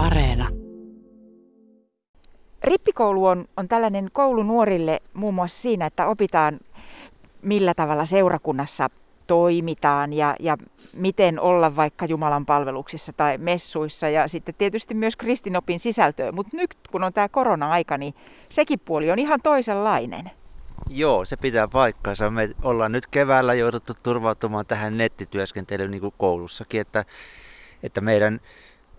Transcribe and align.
Areena. 0.00 0.48
Rippikoulu 2.64 3.26
on, 3.26 3.44
on 3.56 3.68
tällainen 3.68 4.08
koulu 4.12 4.42
nuorille 4.42 5.00
muun 5.14 5.34
muassa 5.34 5.62
siinä, 5.62 5.86
että 5.86 6.06
opitaan 6.06 6.60
millä 7.42 7.74
tavalla 7.74 8.04
seurakunnassa 8.04 8.90
toimitaan 9.26 10.12
ja, 10.12 10.36
ja 10.40 10.56
miten 10.92 11.40
olla 11.40 11.76
vaikka 11.76 12.04
Jumalan 12.04 12.46
palveluksissa 12.46 13.12
tai 13.12 13.38
messuissa 13.38 14.08
ja 14.08 14.28
sitten 14.28 14.54
tietysti 14.58 14.94
myös 14.94 15.16
kristinopin 15.16 15.80
sisältöä. 15.80 16.32
Mutta 16.32 16.56
nyt 16.56 16.76
kun 16.90 17.04
on 17.04 17.12
tämä 17.12 17.28
korona-aika, 17.28 17.98
niin 17.98 18.14
sekin 18.48 18.80
puoli 18.80 19.10
on 19.10 19.18
ihan 19.18 19.40
toisenlainen. 19.42 20.30
Joo, 20.90 21.24
se 21.24 21.36
pitää 21.36 21.68
paikkansa. 21.68 22.30
Me 22.30 22.50
ollaan 22.62 22.92
nyt 22.92 23.06
keväällä 23.06 23.54
jouduttu 23.54 23.92
turvautumaan 24.02 24.66
tähän 24.66 24.98
nettityöskentelyyn 24.98 25.90
niin 25.90 26.00
kuin 26.00 26.14
koulussakin, 26.18 26.80
että, 26.80 27.04
että 27.82 28.00
meidän 28.00 28.40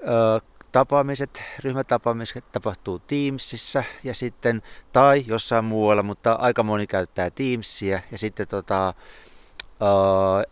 ö, 0.07 0.41
tapaamiset, 0.71 1.43
ryhmätapaamiset 1.59 2.51
tapahtuu 2.51 2.99
Teamsissa 2.99 3.83
ja 4.03 4.13
sitten, 4.13 4.61
tai 4.93 5.23
jossain 5.27 5.65
muualla, 5.65 6.03
mutta 6.03 6.33
aika 6.33 6.63
moni 6.63 6.87
käyttää 6.87 7.29
Teamsia 7.29 7.99
ja 8.11 8.17
sitten 8.17 8.47
tota, 8.47 8.93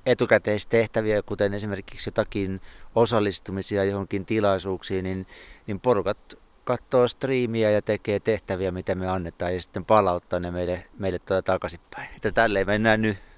etukäteistehtäviä, 0.05 1.21
kuten 1.21 1.53
esimerkiksi 1.53 2.07
jotakin 2.07 2.61
osallistumisia 2.95 3.83
johonkin 3.83 4.25
tilaisuuksiin, 4.25 5.03
niin, 5.03 5.27
niin 5.67 5.79
porukat 5.79 6.37
katsoo 6.63 7.07
striimiä 7.07 7.71
ja 7.71 7.81
tekee 7.81 8.19
tehtäviä, 8.19 8.71
mitä 8.71 8.95
me 8.95 9.07
annetaan, 9.07 9.53
ja 9.53 9.61
sitten 9.61 9.85
palauttaa 9.85 10.39
ne 10.39 10.51
meille, 10.51 10.85
meille 10.97 11.19
tuota 11.19 11.41
takaisinpäin. 11.41 12.09
Että 12.15 12.31
tälleen 12.31 12.67
mennään 12.67 13.01
nyt. 13.01 13.28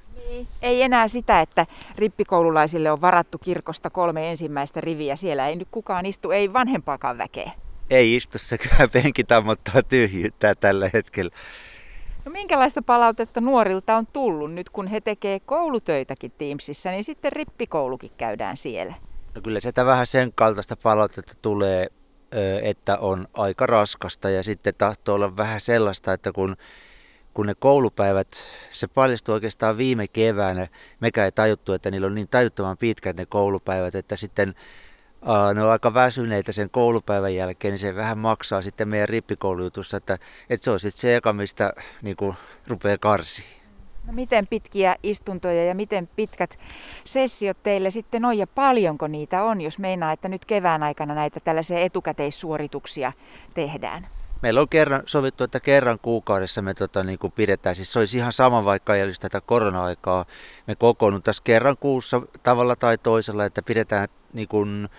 Niin. 0.41 0.47
Ei 0.61 0.81
enää 0.81 1.07
sitä, 1.07 1.41
että 1.41 1.65
rippikoululaisille 1.95 2.91
on 2.91 3.01
varattu 3.01 3.37
kirkosta 3.37 3.89
kolme 3.89 4.29
ensimmäistä 4.29 4.81
riviä. 4.81 5.15
Siellä 5.15 5.47
ei 5.47 5.55
nyt 5.55 5.67
kukaan 5.71 6.05
istu, 6.05 6.31
ei 6.31 6.53
vanhempaakaan 6.53 7.17
väkeä. 7.17 7.51
Ei 7.89 8.15
istu, 8.15 8.37
se 8.37 8.57
kyllä 8.57 8.87
penkit 8.87 9.31
ammottaa 9.31 9.83
tyhjyyttää 9.83 10.55
tällä 10.55 10.89
hetkellä. 10.93 11.31
No 12.25 12.31
minkälaista 12.31 12.81
palautetta 12.81 13.41
nuorilta 13.41 13.95
on 13.95 14.07
tullut 14.07 14.53
nyt, 14.53 14.69
kun 14.69 14.87
he 14.87 15.01
tekee 15.01 15.39
koulutöitäkin 15.39 16.31
Teamsissa, 16.37 16.91
niin 16.91 17.03
sitten 17.03 17.31
rippikoulukin 17.31 18.11
käydään 18.17 18.57
siellä? 18.57 18.93
No 19.35 19.41
kyllä 19.41 19.59
sitä 19.59 19.85
vähän 19.85 20.07
sen 20.07 20.31
kaltaista 20.35 20.75
palautetta 20.83 21.33
tulee, 21.41 21.87
että 22.63 22.97
on 22.97 23.27
aika 23.33 23.65
raskasta 23.65 24.29
ja 24.29 24.43
sitten 24.43 24.73
tahtoo 24.77 25.15
olla 25.15 25.37
vähän 25.37 25.61
sellaista, 25.61 26.13
että 26.13 26.31
kun, 26.31 26.55
kun 27.33 27.45
ne 27.45 27.55
koulupäivät, 27.55 28.27
se 28.69 28.87
paljastui 28.87 29.33
oikeastaan 29.33 29.77
viime 29.77 30.07
keväänä, 30.07 30.67
mekä 30.99 31.25
ei 31.25 31.31
tajuttu, 31.31 31.73
että 31.73 31.91
niillä 31.91 32.07
on 32.07 32.15
niin 32.15 32.27
tajuttoman 32.27 32.77
pitkät 32.77 33.17
ne 33.17 33.25
koulupäivät, 33.25 33.95
että 33.95 34.15
sitten 34.15 34.55
ne 35.55 35.63
on 35.63 35.71
aika 35.71 35.93
väsyneitä 35.93 36.51
sen 36.51 36.69
koulupäivän 36.69 37.35
jälkeen, 37.35 37.71
niin 37.71 37.79
se 37.79 37.95
vähän 37.95 38.17
maksaa 38.17 38.61
sitten 38.61 38.87
meidän 38.87 39.09
rippikoulujutussa, 39.09 39.97
että, 39.97 40.17
että 40.49 40.63
se 40.63 40.71
on 40.71 40.79
sitten 40.79 41.01
se 41.01 41.15
eka, 41.15 41.33
mistä 41.33 41.73
niin 42.01 42.15
kuin, 42.15 42.35
rupeaa 42.67 42.97
karsiin. 42.97 43.61
No 44.07 44.13
miten 44.13 44.47
pitkiä 44.47 44.95
istuntoja 45.03 45.65
ja 45.65 45.75
miten 45.75 46.09
pitkät 46.15 46.59
sessiot 47.03 47.63
teille 47.63 47.89
sitten 47.89 48.25
on 48.25 48.37
ja 48.37 48.47
paljonko 48.47 49.07
niitä 49.07 49.43
on, 49.43 49.61
jos 49.61 49.77
meinaa, 49.77 50.11
että 50.11 50.29
nyt 50.29 50.45
kevään 50.45 50.83
aikana 50.83 51.15
näitä 51.15 51.39
tällaisia 51.39 51.79
etukäteissuorituksia 51.79 53.13
tehdään? 53.53 54.07
Meillä 54.41 54.61
on 54.61 54.69
kerran 54.69 55.03
sovittu, 55.05 55.43
että 55.43 55.59
kerran 55.59 55.99
kuukaudessa 56.01 56.61
me 56.61 56.73
tota, 56.73 57.03
niin 57.03 57.19
kuin 57.19 57.31
pidetään, 57.31 57.75
siis 57.75 57.93
se 57.93 57.99
olisi 57.99 58.17
ihan 58.17 58.33
sama 58.33 58.65
vaikka 58.65 58.95
ei 58.95 59.03
olisi 59.03 59.21
tätä 59.21 59.41
korona-aikaa. 59.41 60.25
Me 60.67 60.75
kokoonnuttaisiin 60.75 61.43
kerran 61.43 61.77
kuussa 61.77 62.21
tavalla 62.43 62.75
tai 62.75 62.97
toisella, 62.97 63.45
että 63.45 63.61
pidetään 63.61 64.07
niin 64.33 64.47
kuin, 64.47 64.89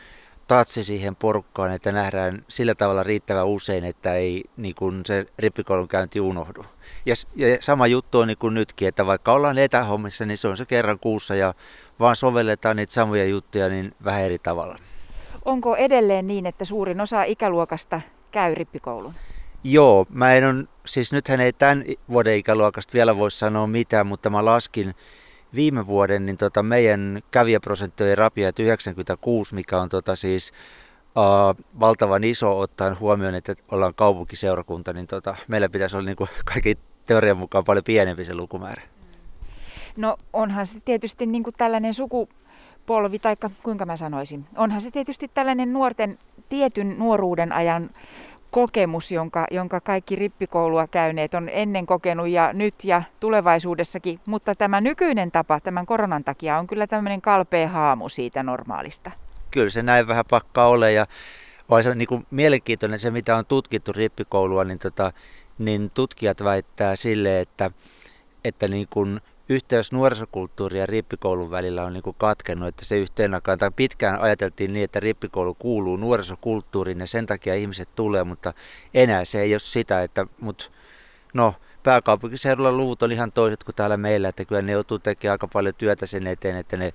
tatsi 0.48 0.84
siihen 0.84 1.16
porukkaan, 1.16 1.72
että 1.72 1.92
nähdään 1.92 2.44
sillä 2.48 2.74
tavalla 2.74 3.02
riittävän 3.02 3.46
usein, 3.46 3.84
että 3.84 4.14
ei 4.14 4.44
niin 4.56 4.74
kuin 4.74 5.00
se 5.06 5.26
rippikoulun 5.38 5.88
käynti 5.88 6.20
unohdu. 6.20 6.64
Ja, 7.06 7.14
ja 7.36 7.56
sama 7.60 7.86
juttu 7.86 8.18
on 8.18 8.28
niin 8.28 8.38
kuin 8.38 8.54
nytkin, 8.54 8.88
että 8.88 9.06
vaikka 9.06 9.32
ollaan 9.32 9.58
etähommissa, 9.58 10.26
niin 10.26 10.38
se 10.38 10.48
on 10.48 10.56
se 10.56 10.66
kerran 10.66 10.98
kuussa 10.98 11.34
ja 11.34 11.54
vaan 12.00 12.16
sovelletaan 12.16 12.76
niitä 12.76 12.92
samoja 12.92 13.24
juttuja 13.24 13.68
niin 13.68 13.94
vähän 14.04 14.22
eri 14.22 14.38
tavalla. 14.38 14.76
Onko 15.44 15.76
edelleen 15.76 16.26
niin, 16.26 16.46
että 16.46 16.64
suurin 16.64 17.00
osa 17.00 17.22
ikäluokasta 17.22 18.00
käy 18.30 18.54
rippikoulun? 18.54 19.14
Joo, 19.64 20.06
mä 20.10 20.34
en 20.34 20.44
on, 20.44 20.68
siis 20.86 21.12
nythän 21.12 21.40
ei 21.40 21.52
tämän 21.52 21.84
vuoden 22.08 22.36
ikäluokasta 22.36 22.92
vielä 22.92 23.16
voi 23.16 23.30
sanoa 23.30 23.66
mitään, 23.66 24.06
mutta 24.06 24.30
mä 24.30 24.44
laskin 24.44 24.94
viime 25.54 25.86
vuoden, 25.86 26.26
niin 26.26 26.36
tota 26.36 26.62
meidän 26.62 27.22
kävijäprosentti 27.30 28.04
oli 28.04 28.14
rapia 28.14 28.52
96, 28.58 29.54
mikä 29.54 29.80
on 29.80 29.88
tota 29.88 30.16
siis 30.16 30.52
uh, 31.16 31.64
valtavan 31.80 32.24
iso 32.24 32.58
ottaen 32.58 33.00
huomioon, 33.00 33.34
että 33.34 33.54
ollaan 33.70 33.94
kaupunkiseurakunta, 33.94 34.92
niin 34.92 35.06
tota, 35.06 35.36
meillä 35.48 35.68
pitäisi 35.68 35.96
olla 35.96 36.06
niin 36.06 36.16
kuin 36.16 36.30
kaikki 36.52 36.78
teorian 37.06 37.36
mukaan 37.36 37.64
paljon 37.64 37.84
pienempi 37.84 38.24
se 38.24 38.34
lukumäärä. 38.34 38.82
No 39.96 40.16
onhan 40.32 40.66
se 40.66 40.80
tietysti 40.80 41.26
niin 41.26 41.42
kuin 41.42 41.54
tällainen 41.58 41.94
sukupolvi, 41.94 43.18
tai 43.18 43.36
kuinka 43.62 43.86
mä 43.86 43.96
sanoisin, 43.96 44.46
onhan 44.56 44.80
se 44.80 44.90
tietysti 44.90 45.30
tällainen 45.34 45.72
nuorten 45.72 46.18
tietyn 46.48 46.98
nuoruuden 46.98 47.52
ajan 47.52 47.90
kokemus, 48.52 49.12
jonka, 49.12 49.46
jonka 49.50 49.80
kaikki 49.80 50.16
rippikoulua 50.16 50.86
käyneet 50.86 51.34
on 51.34 51.48
ennen 51.52 51.86
kokenut 51.86 52.28
ja 52.28 52.52
nyt 52.52 52.74
ja 52.84 53.02
tulevaisuudessakin. 53.20 54.20
Mutta 54.26 54.54
tämä 54.54 54.80
nykyinen 54.80 55.30
tapa 55.30 55.60
tämän 55.60 55.86
koronan 55.86 56.24
takia 56.24 56.58
on 56.58 56.66
kyllä 56.66 56.86
tämmöinen 56.86 57.20
kalpea 57.20 57.68
haamu 57.68 58.08
siitä 58.08 58.42
normaalista. 58.42 59.10
Kyllä 59.50 59.70
se 59.70 59.82
näin 59.82 60.08
vähän 60.08 60.24
pakkaa 60.30 60.68
ole 60.68 60.92
ja 60.92 61.06
vai 61.70 61.82
se 61.82 61.90
on 61.90 61.98
niin 61.98 62.08
kuin 62.08 62.26
mielenkiintoinen 62.30 62.98
se, 62.98 63.10
mitä 63.10 63.36
on 63.36 63.46
tutkittu 63.46 63.92
rippikoulua, 63.92 64.64
niin, 64.64 64.78
tota, 64.78 65.12
niin 65.58 65.90
tutkijat 65.94 66.44
väittää 66.44 66.96
sille, 66.96 67.40
että, 67.40 67.70
että 68.44 68.68
niin 68.68 68.86
kuin 68.90 69.20
yhteys 69.48 69.92
nuorisokulttuuri 69.92 70.78
ja 70.78 70.86
rippikoulun 70.86 71.50
välillä 71.50 71.84
on 71.84 71.92
niin 71.92 72.02
kuin 72.02 72.16
katkennut, 72.18 72.68
että 72.68 72.84
se 72.84 72.98
yhteen 72.98 73.34
aikaan, 73.34 73.58
tai 73.58 73.70
pitkään 73.76 74.20
ajateltiin 74.20 74.72
niin, 74.72 74.84
että 74.84 75.00
rippikoulu 75.00 75.54
kuuluu 75.54 75.96
nuorisokulttuuriin 75.96 77.00
ja 77.00 77.06
sen 77.06 77.26
takia 77.26 77.54
ihmiset 77.54 77.88
tulee, 77.94 78.24
mutta 78.24 78.52
enää 78.94 79.24
se 79.24 79.42
ei 79.42 79.54
ole 79.54 79.58
sitä, 79.58 80.02
että 80.02 80.26
mut, 80.40 80.72
no, 81.34 81.54
pääkaupunkiseudulla 81.82 82.72
luvut 82.72 83.02
on 83.02 83.12
ihan 83.12 83.32
toiset 83.32 83.64
kuin 83.64 83.74
täällä 83.74 83.96
meillä, 83.96 84.28
että 84.28 84.44
kyllä 84.44 84.62
ne 84.62 84.72
joutuu 84.72 84.98
tekemään 84.98 85.32
aika 85.32 85.48
paljon 85.48 85.74
työtä 85.74 86.06
sen 86.06 86.26
eteen, 86.26 86.56
että 86.56 86.76
ne 86.76 86.94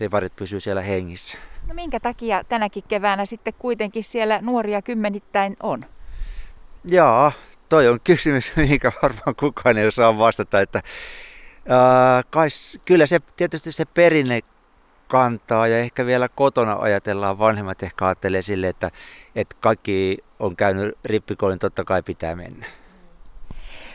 riparit 0.00 0.36
pysyy 0.36 0.60
siellä 0.60 0.82
hengissä. 0.82 1.38
No 1.66 1.74
minkä 1.74 2.00
takia 2.00 2.44
tänäkin 2.44 2.84
keväänä 2.88 3.24
sitten 3.24 3.54
kuitenkin 3.58 4.04
siellä 4.04 4.38
nuoria 4.42 4.82
kymmenittäin 4.82 5.56
on? 5.62 5.84
Jaa, 6.84 7.32
toi 7.68 7.88
on 7.88 8.00
kysymys, 8.04 8.52
mihinkä 8.56 8.92
varmaan 9.02 9.36
kukaan 9.36 9.78
ei 9.78 9.86
osaa 9.86 10.18
vastata, 10.18 10.60
että 10.60 10.82
Kai, 12.30 12.48
kyllä 12.84 13.06
se 13.06 13.18
tietysti 13.36 13.72
se 13.72 13.84
perinne 13.84 14.40
kantaa 15.08 15.66
ja 15.66 15.78
ehkä 15.78 16.06
vielä 16.06 16.28
kotona 16.28 16.76
ajatellaan, 16.80 17.38
vanhemmat 17.38 17.82
ehkä 17.82 18.06
ajattelee 18.06 18.42
sille, 18.42 18.68
että, 18.68 18.90
että 19.34 19.56
kaikki 19.60 20.18
on 20.38 20.56
käynyt 20.56 20.98
rippikoulun, 21.04 21.58
totta 21.58 21.84
kai 21.84 22.02
pitää 22.02 22.36
mennä. 22.36 22.66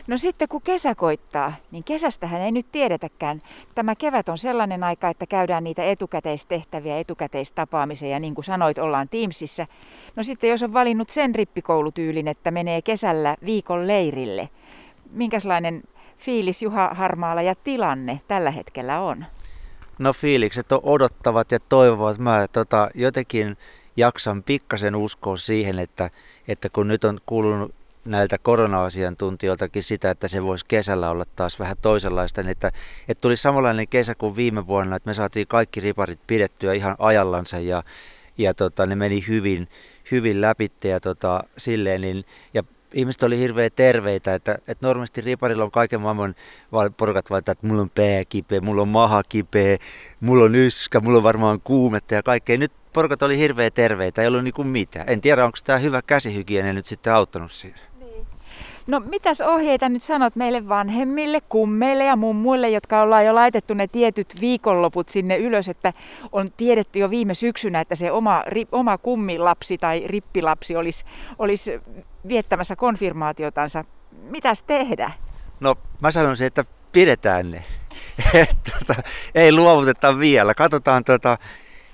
No 0.06 0.16
sitten 0.16 0.48
kun 0.48 0.62
kesä 0.62 0.94
koittaa, 0.94 1.52
niin 1.70 1.84
kesästähän 1.84 2.40
ei 2.40 2.52
nyt 2.52 2.72
tiedetäkään. 2.72 3.40
Tämä 3.74 3.94
kevät 3.94 4.28
on 4.28 4.38
sellainen 4.38 4.84
aika, 4.84 5.08
että 5.08 5.26
käydään 5.26 5.64
niitä 5.64 5.84
etukäteistehtäviä, 5.84 6.98
etukäteistapaamisia 6.98 8.08
ja 8.08 8.20
niin 8.20 8.34
kuin 8.34 8.44
sanoit, 8.44 8.78
ollaan 8.78 9.08
Teamsissa. 9.08 9.66
No 10.16 10.22
sitten 10.22 10.50
jos 10.50 10.62
on 10.62 10.72
valinnut 10.72 11.10
sen 11.10 11.34
rippikoulutyylin, 11.34 12.28
että 12.28 12.50
menee 12.50 12.82
kesällä 12.82 13.36
viikon 13.44 13.86
leirille, 13.86 14.48
minkälainen 15.10 15.82
fiilis 16.18 16.62
Juha 16.62 16.90
Harmaala 16.94 17.42
ja 17.42 17.54
tilanne 17.54 18.20
tällä 18.28 18.50
hetkellä 18.50 19.00
on? 19.00 19.24
No 19.98 20.12
fiilikset 20.12 20.72
on 20.72 20.80
odottavat 20.82 21.52
ja 21.52 21.58
toivovat. 21.68 22.18
Mä 22.18 22.46
tota, 22.52 22.90
jotenkin 22.94 23.56
jaksan 23.96 24.42
pikkasen 24.42 24.96
uskoa 24.96 25.36
siihen, 25.36 25.78
että, 25.78 26.10
että 26.48 26.68
kun 26.68 26.88
nyt 26.88 27.04
on 27.04 27.18
kuulunut 27.26 27.74
näiltä 28.04 28.38
korona-asiantuntijoiltakin 28.38 29.82
sitä, 29.82 30.10
että 30.10 30.28
se 30.28 30.42
voisi 30.42 30.64
kesällä 30.68 31.10
olla 31.10 31.24
taas 31.36 31.58
vähän 31.58 31.76
toisenlaista, 31.82 32.42
niin 32.42 32.50
että, 32.50 32.72
että 33.08 33.20
tuli 33.20 33.36
samanlainen 33.36 33.88
kesä 33.88 34.14
kuin 34.14 34.36
viime 34.36 34.66
vuonna, 34.66 34.96
että 34.96 35.10
me 35.10 35.14
saatiin 35.14 35.46
kaikki 35.46 35.80
riparit 35.80 36.20
pidettyä 36.26 36.72
ihan 36.72 36.96
ajallansa 36.98 37.58
ja, 37.58 37.82
ja 38.38 38.54
tota, 38.54 38.86
ne 38.86 38.96
meni 38.96 39.24
hyvin, 39.28 39.68
hyvin 40.10 40.40
läpi 40.40 40.72
ja 40.84 41.00
tota, 41.00 41.44
silleen, 41.56 42.00
niin, 42.00 42.24
ja 42.54 42.62
ihmiset 42.96 43.22
oli 43.22 43.38
hirveän 43.38 43.70
terveitä, 43.76 44.34
että, 44.34 44.58
että 44.68 44.86
normaalisti 44.86 45.20
riparilla 45.20 45.64
on 45.64 45.70
kaiken 45.70 46.00
maailman 46.00 46.34
porukat 46.96 47.30
valittaa, 47.30 47.52
että 47.52 47.66
mulla 47.66 47.82
on 47.82 47.90
pää 47.90 48.24
kipeä, 48.28 48.60
mulla 48.60 48.82
on 48.82 48.88
maha 48.88 49.22
kipeä, 49.22 49.78
mulla 50.20 50.44
on 50.44 50.54
yskä, 50.54 51.00
mulla 51.00 51.16
on 51.16 51.22
varmaan 51.22 51.60
kuumetta 51.60 52.14
ja 52.14 52.22
kaikkea. 52.22 52.58
Nyt 52.58 52.72
porukat 52.92 53.22
oli 53.22 53.38
hirveän 53.38 53.72
terveitä, 53.72 54.22
ei 54.22 54.28
ollut 54.28 54.44
niinku 54.44 54.64
mitään. 54.64 55.08
En 55.08 55.20
tiedä, 55.20 55.44
onko 55.44 55.58
tämä 55.64 55.78
hyvä 55.78 56.02
käsihygiene 56.02 56.72
nyt 56.72 56.84
sitten 56.84 57.12
auttanut 57.12 57.52
siinä. 57.52 57.76
No 58.86 59.00
mitäs 59.00 59.40
ohjeita 59.40 59.88
nyt 59.88 60.02
sanot 60.02 60.36
meille 60.36 60.68
vanhemmille, 60.68 61.40
kummeille 61.40 62.04
ja 62.04 62.16
mummuille, 62.16 62.70
jotka 62.70 63.02
ollaan 63.02 63.26
jo 63.26 63.34
laitettu 63.34 63.74
ne 63.74 63.86
tietyt 63.86 64.34
viikonloput 64.40 65.08
sinne 65.08 65.36
ylös, 65.36 65.68
että 65.68 65.92
on 66.32 66.48
tiedetty 66.56 66.98
jo 66.98 67.10
viime 67.10 67.34
syksynä, 67.34 67.80
että 67.80 67.94
se 67.94 68.10
oma, 68.10 68.42
ri, 68.46 68.66
oma 68.72 68.98
kummilapsi 68.98 69.78
tai 69.78 70.02
rippilapsi 70.06 70.76
olisi, 70.76 71.04
olisi 71.38 71.80
viettämässä 72.28 72.76
konfirmaatiotansa. 72.76 73.84
Mitäs 74.30 74.62
tehdä? 74.62 75.10
No 75.60 75.74
mä 76.00 76.10
sanoisin, 76.10 76.46
että 76.46 76.64
pidetään 76.92 77.50
ne. 77.50 77.64
tota, 78.78 79.02
ei 79.34 79.52
luovuteta 79.52 80.18
vielä. 80.18 80.54
Katsotaan, 80.54 81.04
tota, 81.04 81.38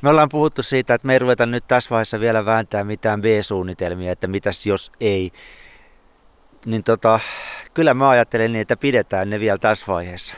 me 0.03 0.11
ollaan 0.11 0.29
puhuttu 0.29 0.63
siitä, 0.63 0.95
että 0.95 1.07
me 1.07 1.13
ei 1.13 1.19
ruveta 1.19 1.47
nyt 1.47 1.65
tässä 1.69 1.91
vaiheessa 1.91 2.21
vielä 2.21 2.45
vääntää 2.45 2.85
mitään 2.85 3.23
B-suunnitelmia, 3.23 4.13
että 4.13 4.27
mitäs 4.27 4.67
jos 4.67 4.93
ei. 5.01 5.33
Niin 6.67 6.85
tota, 6.85 7.21
kyllä 7.75 7.95
mä 7.95 8.09
ajattelen 8.09 8.53
niin, 8.53 8.63
että 8.63 8.77
pidetään 8.77 9.31
ne 9.31 9.41
vielä 9.41 9.59
tässä 9.59 9.87
vaiheessa. 9.89 10.37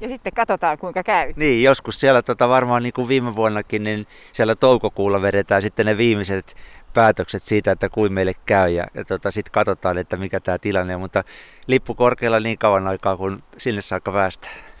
Ja 0.00 0.08
sitten 0.08 0.32
katsotaan 0.32 0.78
kuinka 0.78 1.02
käy. 1.02 1.32
Niin, 1.36 1.62
joskus 1.62 2.00
siellä 2.00 2.22
tota, 2.22 2.48
varmaan 2.48 2.82
niin 2.82 2.92
kuin 2.92 3.08
viime 3.08 3.36
vuonnakin, 3.36 3.82
niin 3.82 4.06
siellä 4.32 4.54
toukokuulla 4.54 5.22
vedetään 5.22 5.62
sitten 5.62 5.86
ne 5.86 5.96
viimeiset 5.96 6.56
päätökset 6.94 7.42
siitä, 7.42 7.72
että 7.72 7.88
kuin 7.88 8.12
meille 8.12 8.32
käy 8.46 8.70
ja, 8.70 8.86
ja 8.94 9.04
tota, 9.04 9.30
sitten 9.30 9.52
katsotaan, 9.52 9.98
että 9.98 10.16
mikä 10.16 10.40
tämä 10.40 10.58
tilanne 10.58 10.94
on, 10.94 11.00
mutta 11.00 11.24
lippu 11.66 11.94
korkealla 11.94 12.40
niin 12.40 12.58
kauan 12.58 12.88
aikaa, 12.88 13.16
kun 13.16 13.42
sinne 13.56 13.80
saakka 13.80 14.12
päästään. 14.12 14.71